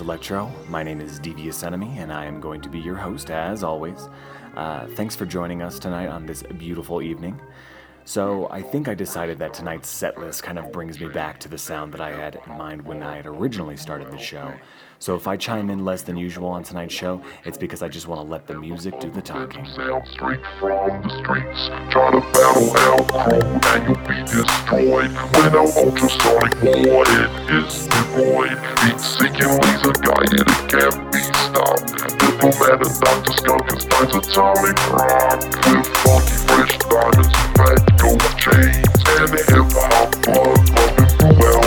[0.00, 0.52] Electro.
[0.68, 4.08] My name is Devious Enemy, and I am going to be your host as always.
[4.56, 7.40] Uh, thanks for joining us tonight on this beautiful evening.
[8.04, 11.48] So, I think I decided that tonight's set list kind of brings me back to
[11.48, 14.52] the sound that I had in mind when I had originally started the show.
[15.04, 18.08] So if I chime in less than usual on tonight's show, it's because I just
[18.08, 19.66] want to let the music do the talking.
[19.66, 21.68] Sound straight from the streets.
[21.92, 25.12] Try to battle our crew and you'll be destroyed.
[25.36, 26.56] When our ultrasonic
[26.88, 28.56] war it is deployed.
[28.80, 31.92] Heat seeking laser guided, it can't be stopped.
[32.16, 33.32] Diplomat and Dr.
[33.36, 35.36] Skunk finds atomic rock.
[35.68, 41.63] With funky fresh diamonds, fat gold chains, and hip hop blood pumping through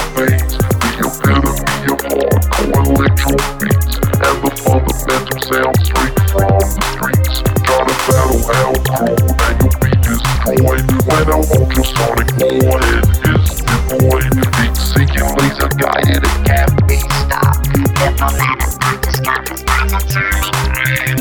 [2.68, 7.42] hardcore electro beats and the fundamental sound straight from the streets.
[7.64, 9.16] Try to battle our crew
[9.46, 14.34] and you'll be destroyed when our ultrasonic warhead is deployed.
[14.58, 17.72] Heat seeking laser guided, it can't be stopped.
[17.74, 19.12] Diplomat and Dr.
[19.12, 19.62] Scott is
[19.94, 21.17] atomic.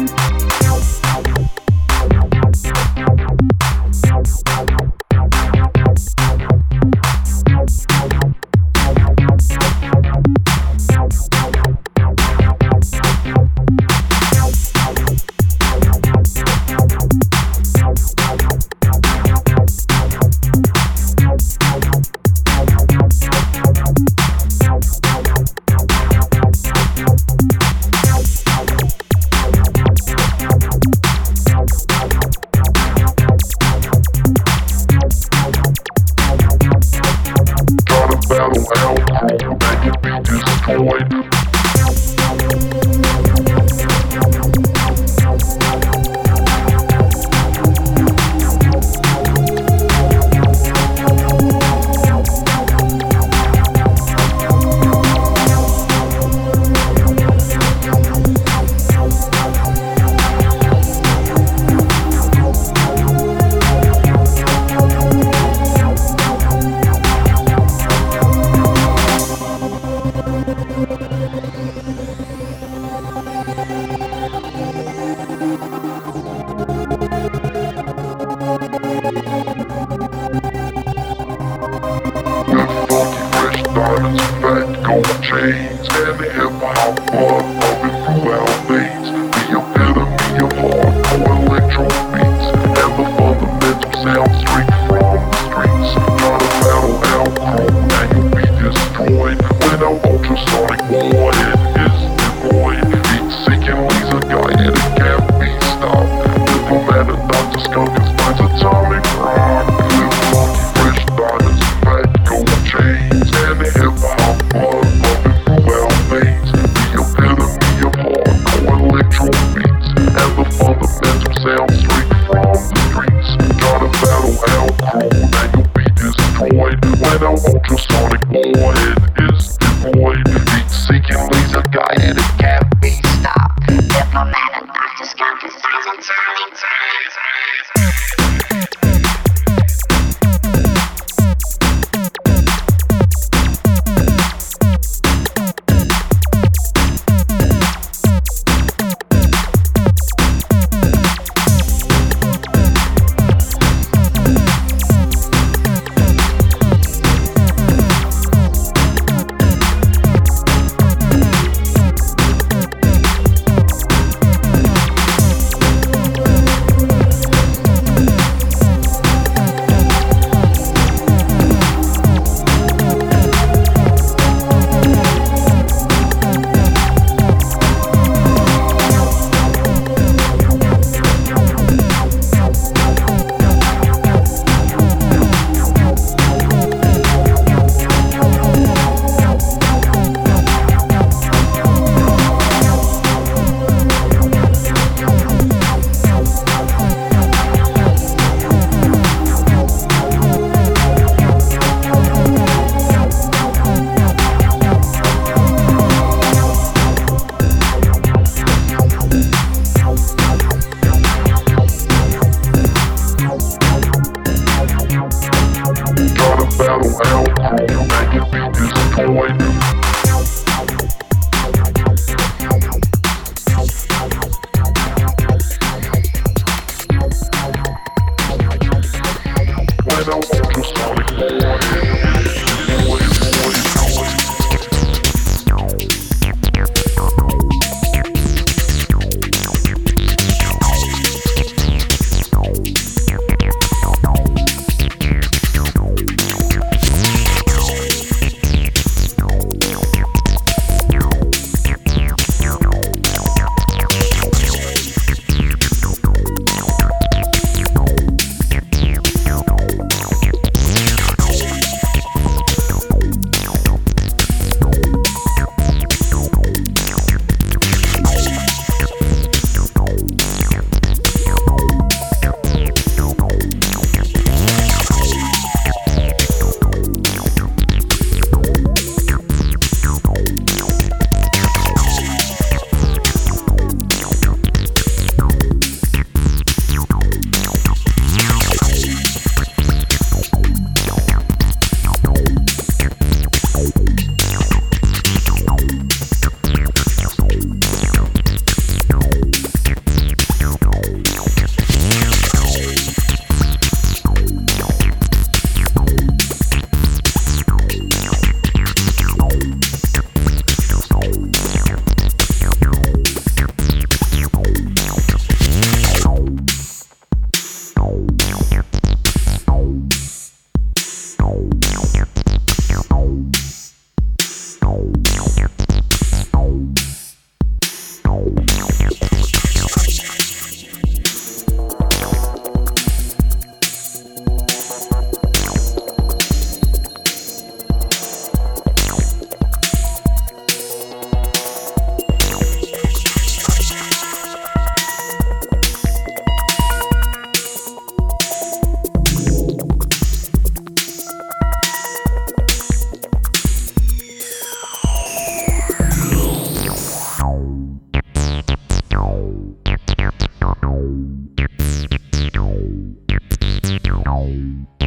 [364.26, 364.85] Bye.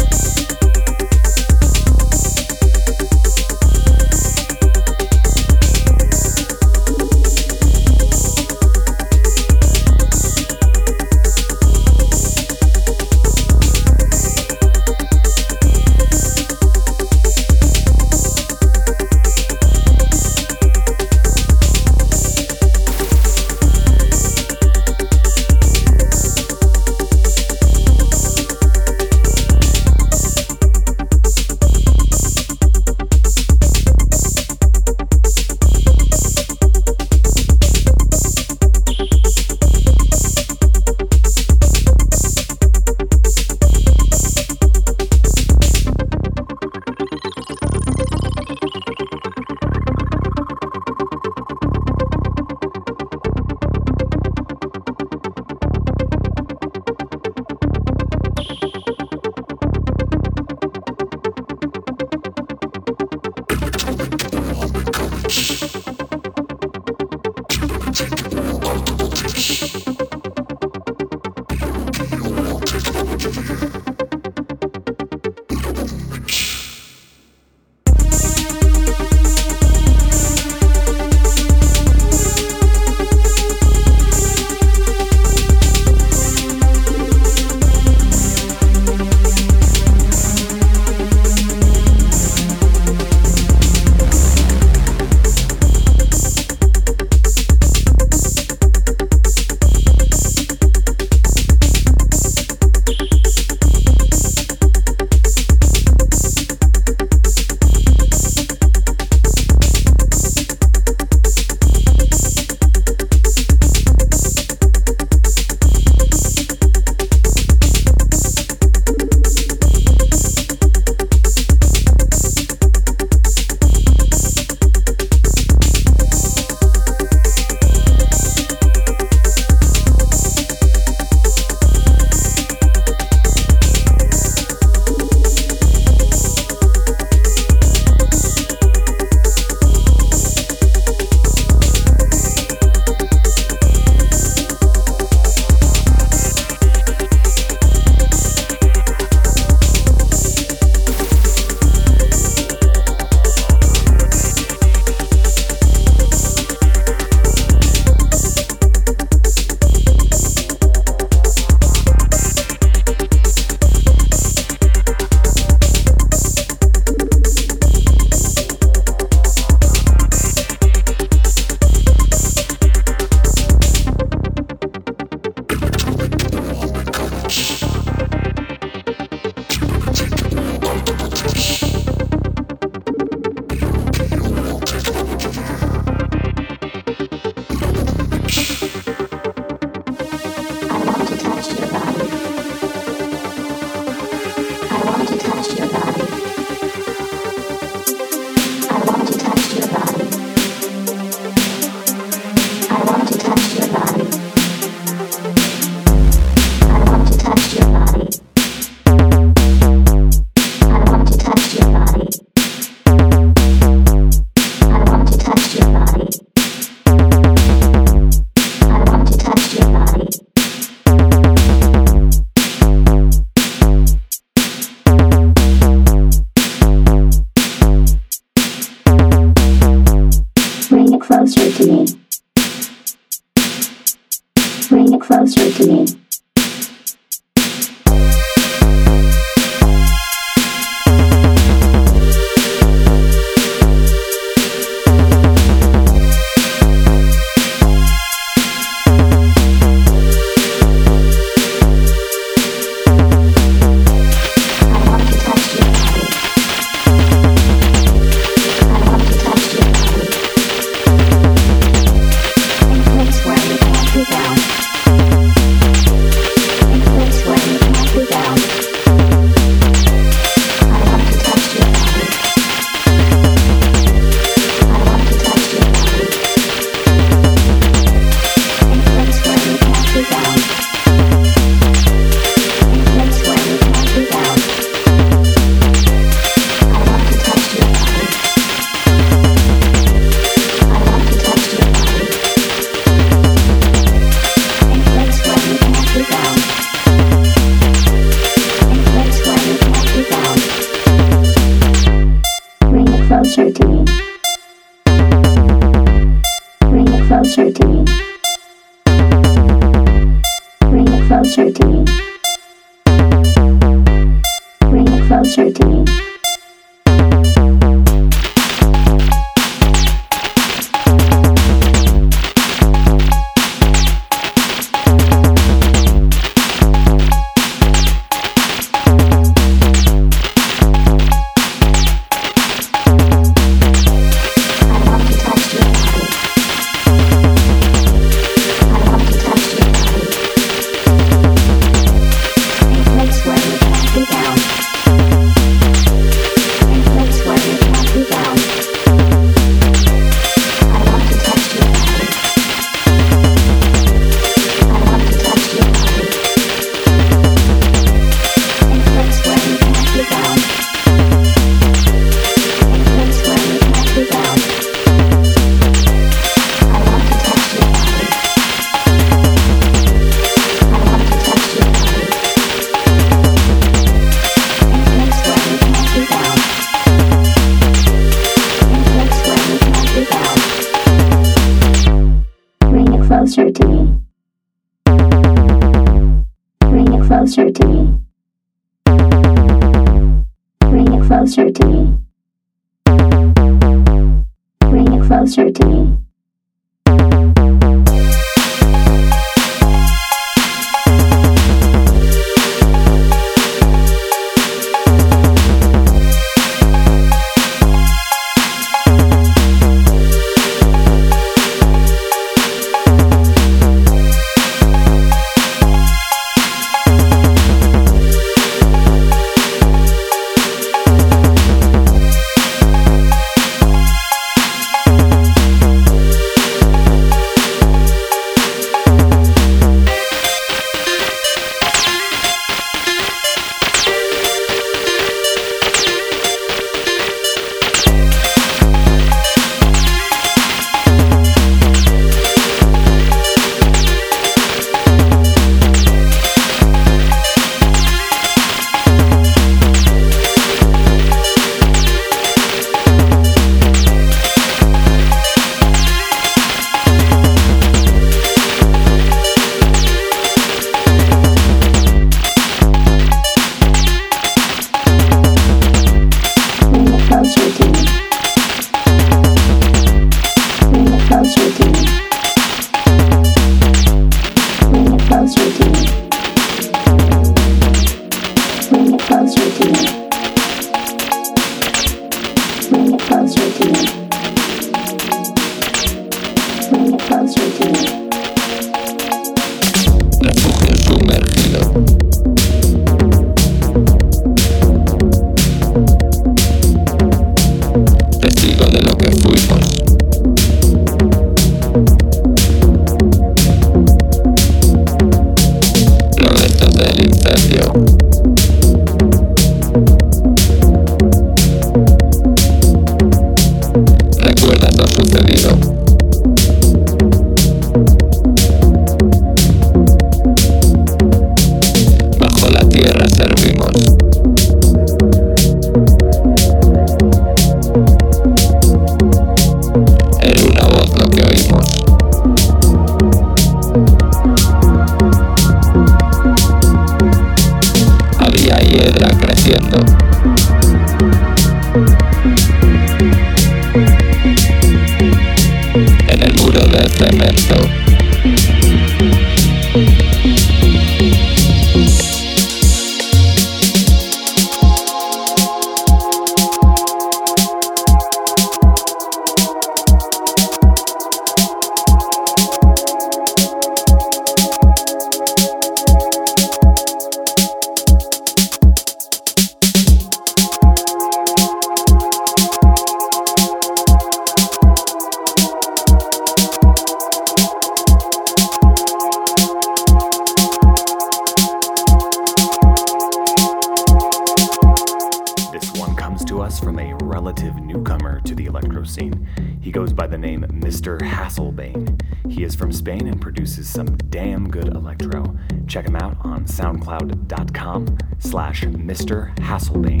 [596.00, 599.34] Out on soundcloud.com slash Mr.
[599.36, 600.00] Haselbain.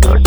[0.00, 0.23] Dos.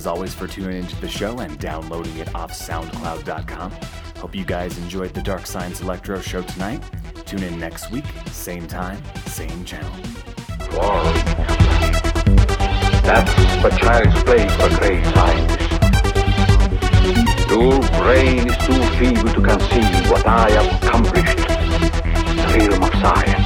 [0.00, 3.70] As always for tuning into the show and downloading it off SoundCloud.com.
[4.16, 6.82] Hope you guys enjoyed the Dark Science Electro show tonight.
[7.26, 9.92] Tune in next week, same time, same channel.
[10.72, 11.02] War.
[13.04, 15.70] That's the child's play for great scientist.
[17.50, 22.92] Your brain is too feeble to conceive what I have accomplished in the realm of
[23.02, 23.39] science.